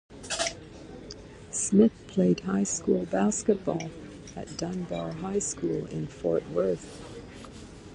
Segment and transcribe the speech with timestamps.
[1.51, 3.91] Smith played high school basketball
[4.35, 7.03] at Dunbar High School, in Fort Worth.